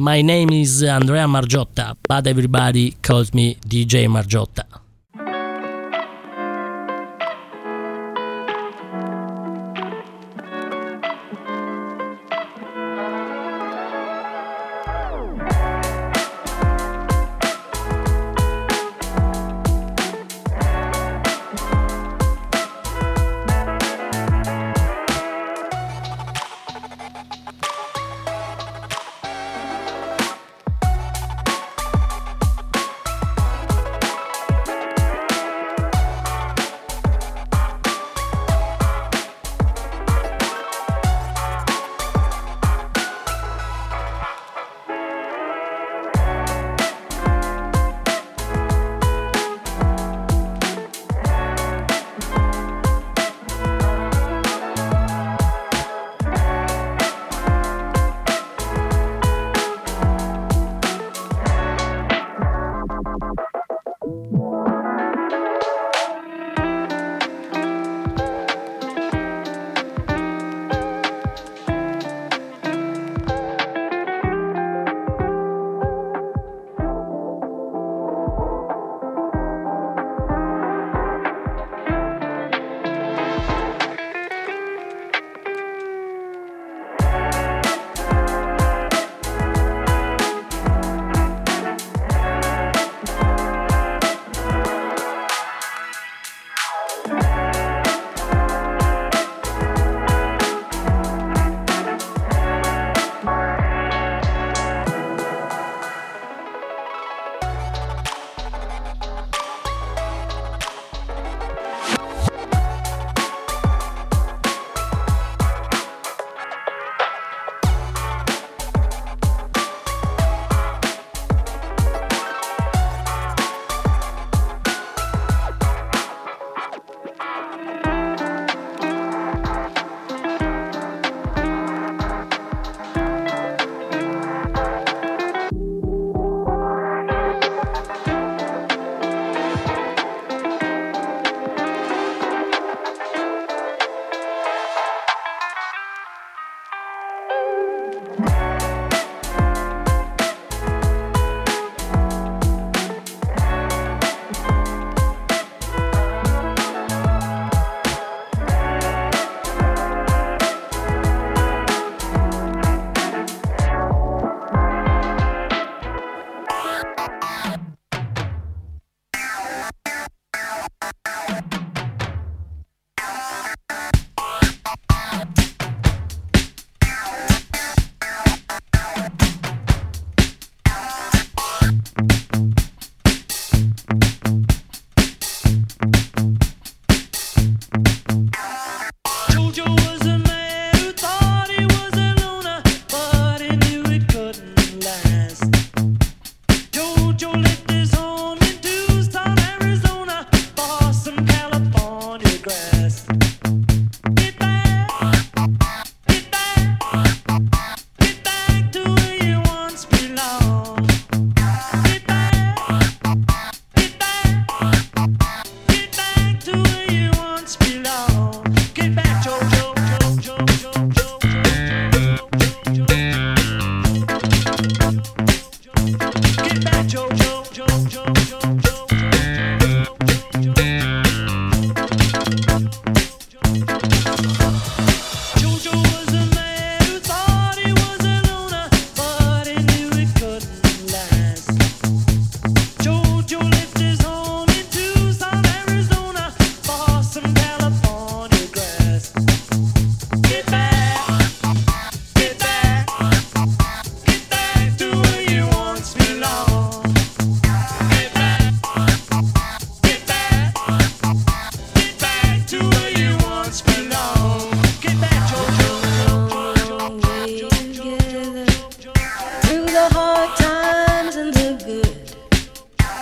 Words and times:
My 0.00 0.22
name 0.22 0.48
is 0.54 0.82
Andrea 0.82 1.26
Margiotta, 1.26 1.94
but 2.08 2.26
everybody 2.26 2.92
calls 3.02 3.34
me 3.34 3.56
DJ 3.56 4.08
Margiotta. 4.08 4.64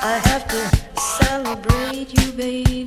I 0.01 0.19
have 0.29 0.47
to 0.47 0.97
celebrate 0.97 2.15
you, 2.15 2.33
baby. 2.33 2.78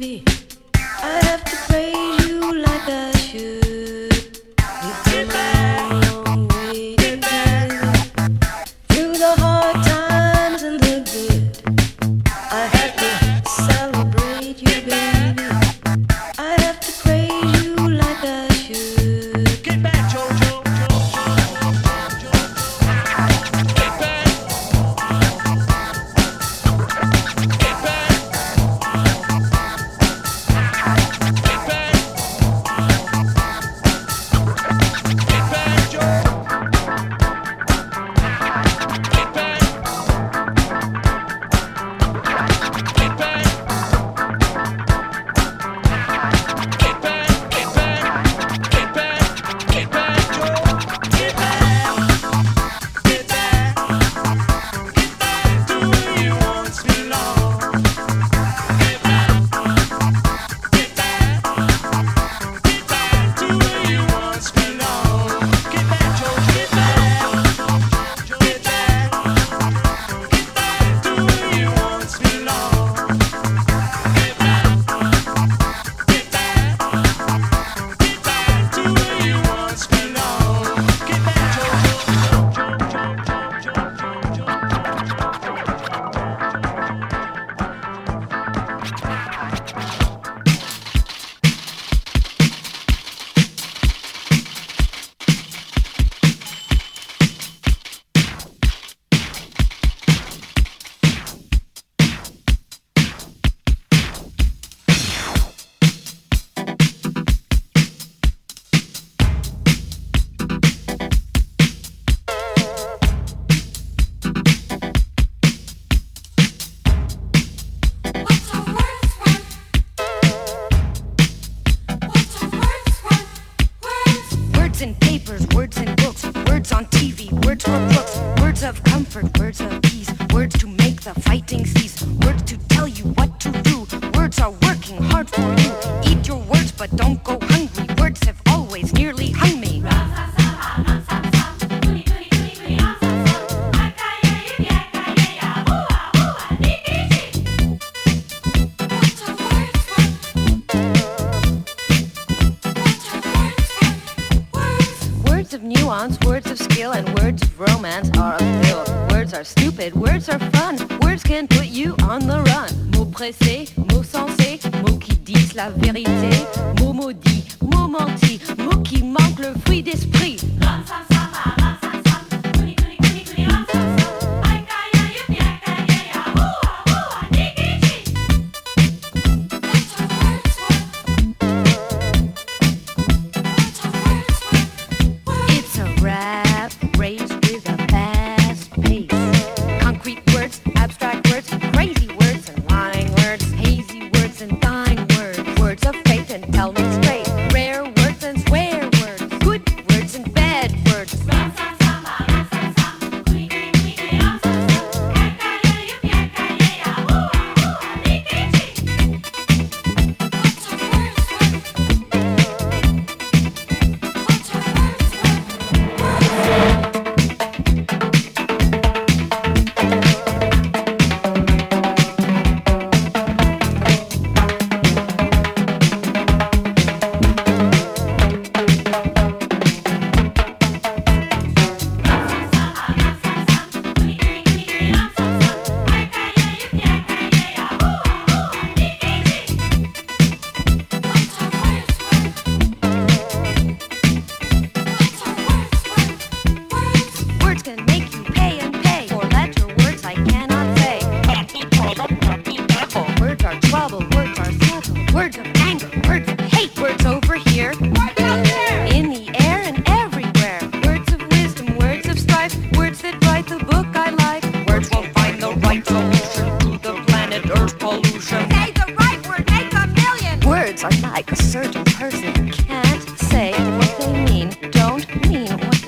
are 270.83 270.91
like 271.01 271.31
a 271.31 271.35
certain 271.35 271.83
person 271.85 272.51
can't 272.51 273.19
say 273.19 273.51
what 273.51 273.97
they 273.99 274.13
mean, 274.25 274.49
don't 274.71 275.05
mean 275.27 275.51
what 275.51 275.80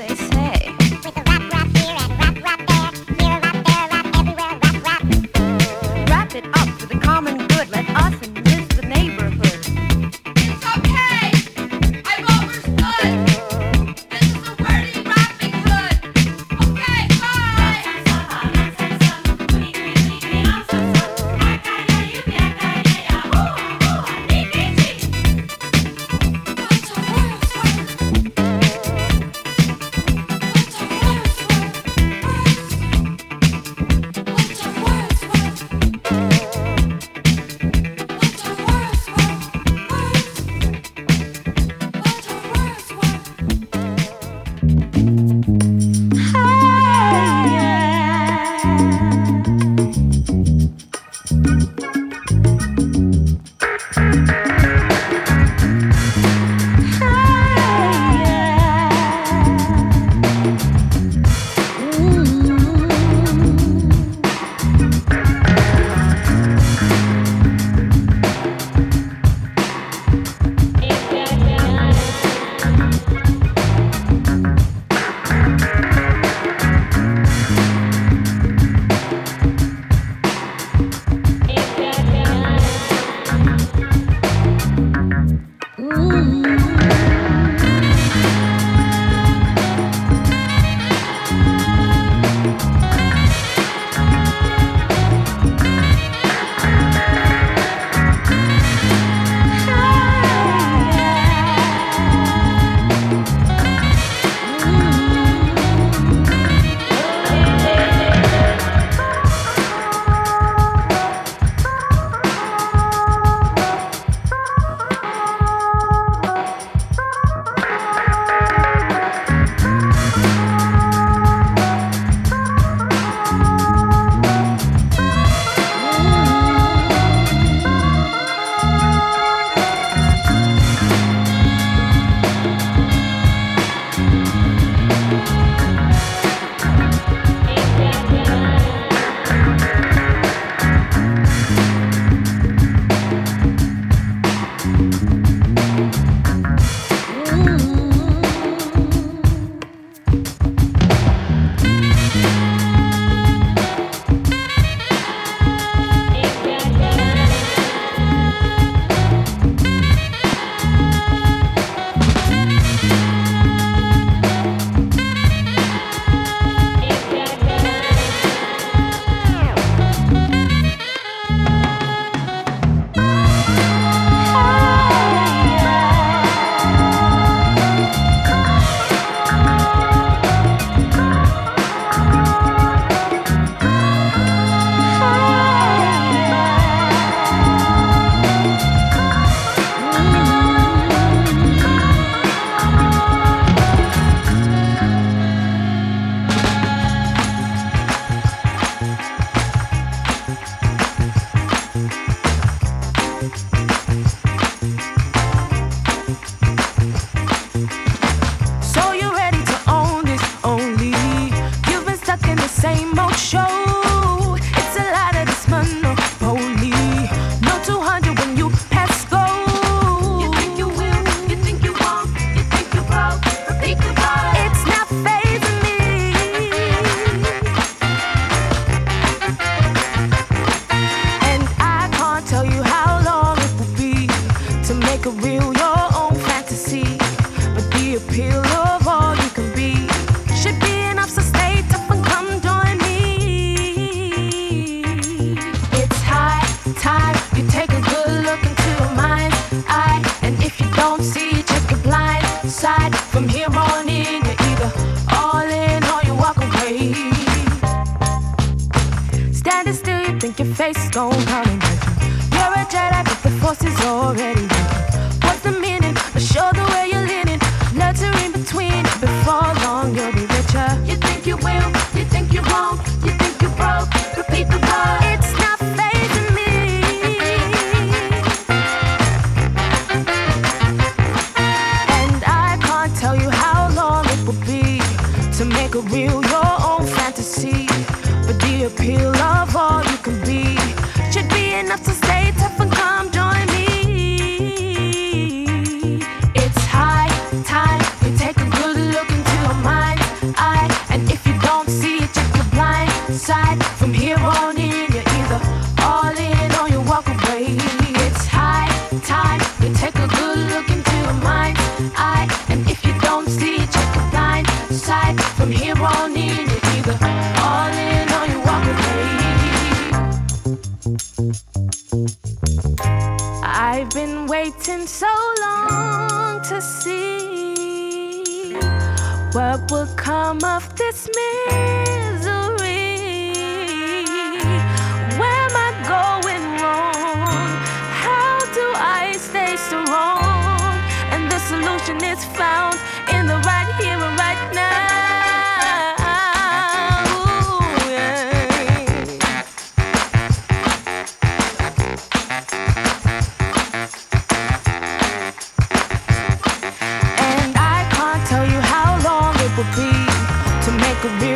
could 361.04 361.20
be 361.20 361.33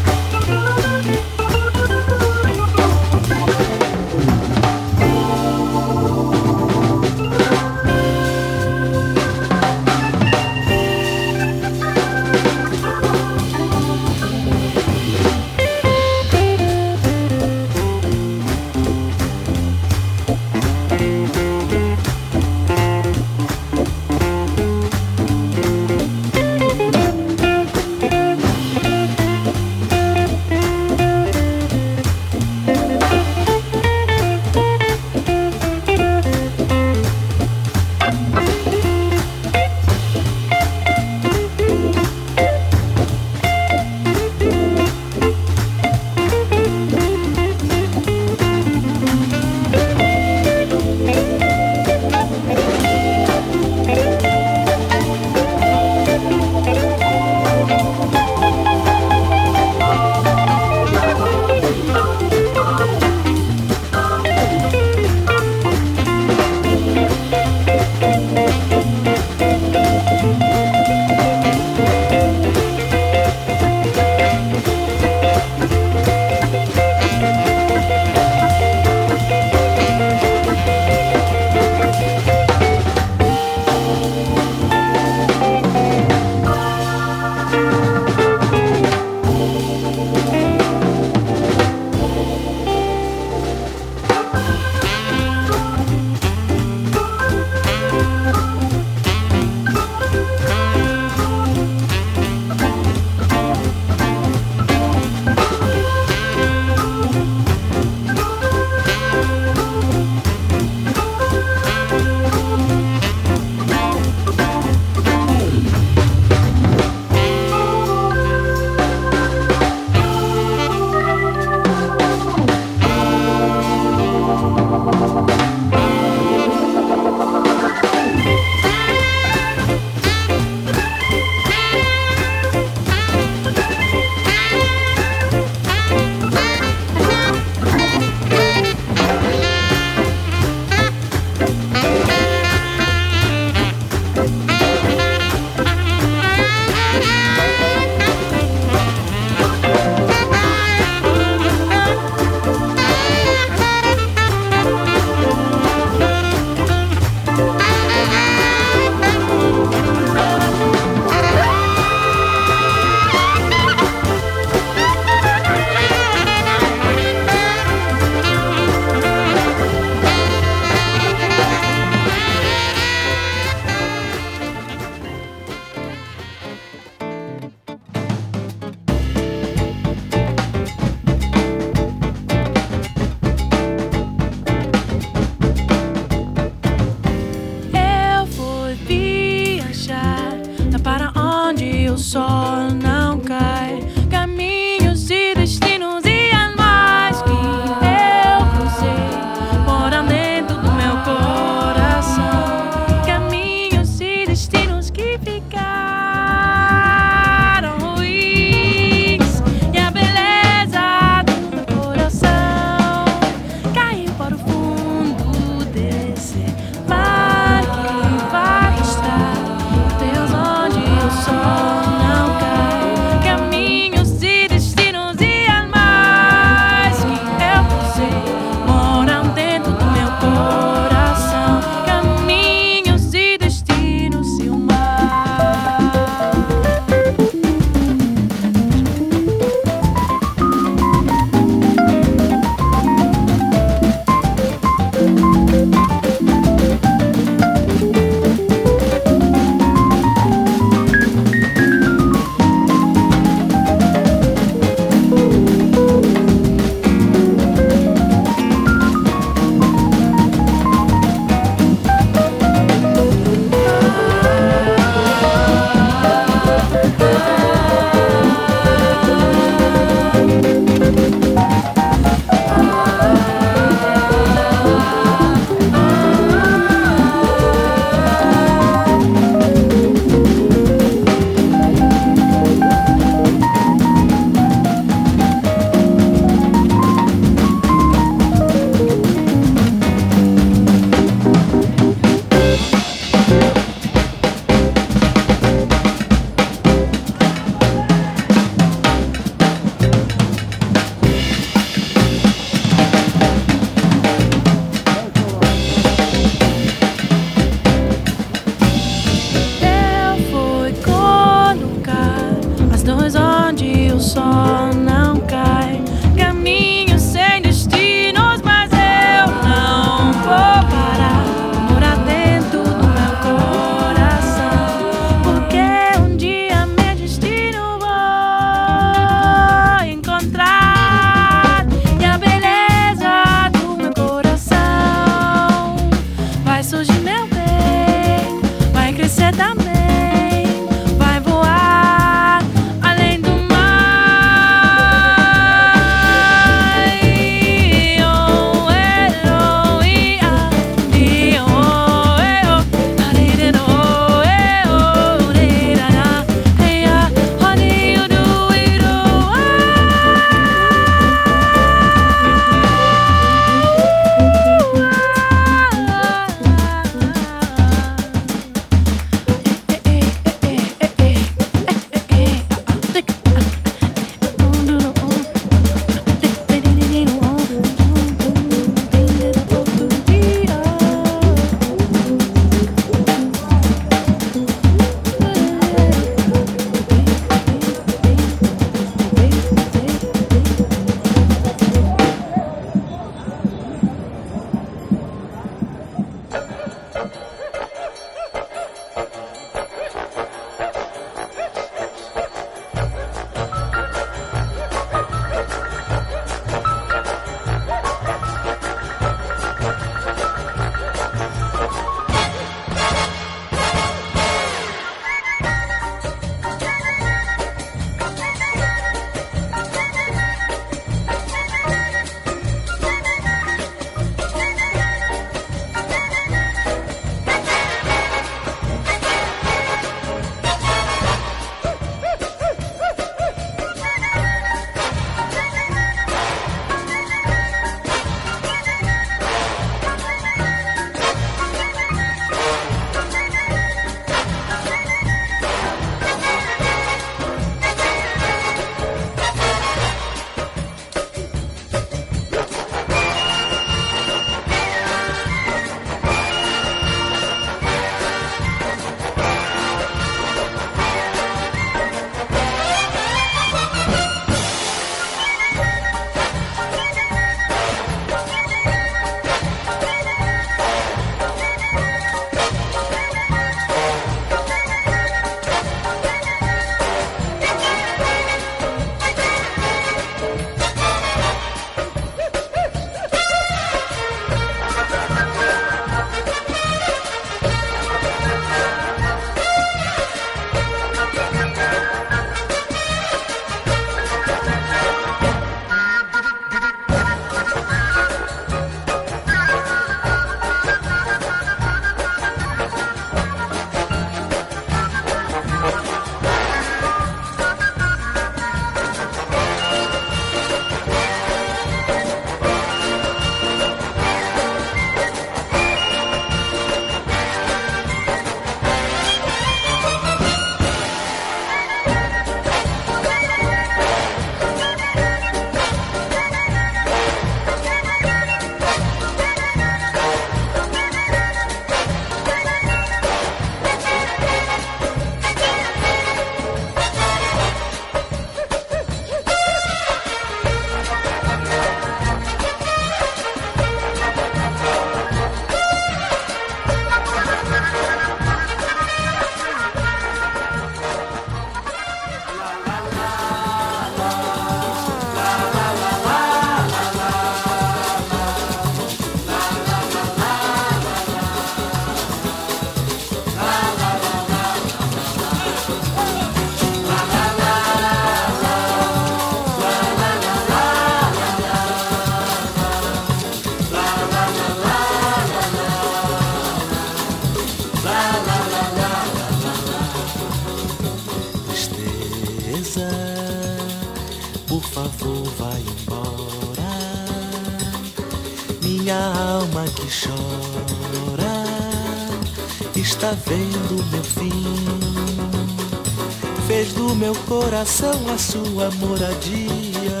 meu 597.06 597.14
coração 597.26 597.94
a 598.12 598.18
sua 598.18 598.68
moradia. 598.80 600.00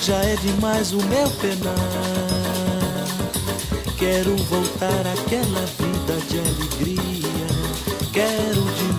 Já 0.00 0.16
é 0.24 0.36
demais 0.36 0.94
o 0.94 0.96
meu 1.04 1.28
penar. 1.32 1.74
Quero 3.98 4.34
voltar 4.44 5.06
àquela 5.06 5.66
vida 5.78 6.16
de 6.30 6.38
alegria. 6.38 7.46
Quero 8.10 8.62
de 8.62 8.93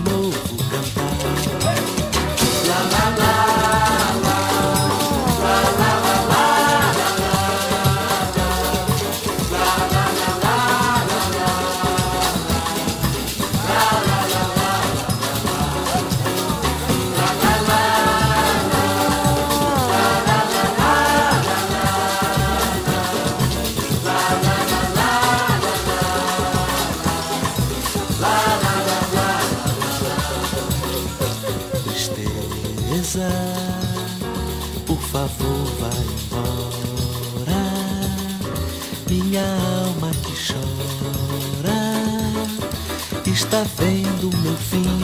está 43.46 43.64
vendo 43.78 44.36
meu 44.42 44.56
fim. 44.56 44.98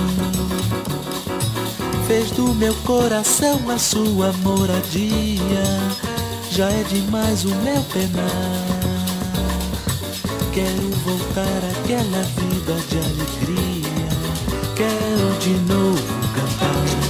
Fez 2.06 2.30
do 2.32 2.52
meu 2.54 2.74
coração 2.84 3.60
a 3.70 3.78
sua 3.78 4.32
moradia. 4.42 5.62
Já 6.50 6.68
é 6.68 6.82
demais 6.84 7.44
o 7.44 7.54
meu 7.56 7.80
penar. 7.84 8.82
Quero 10.52 10.90
voltar 11.04 11.60
àquela 11.70 12.22
vida 12.36 12.74
de 12.88 12.98
alegria. 12.98 14.08
Quero 14.74 15.38
de 15.38 15.72
novo 15.72 16.02
cantar. 16.34 17.01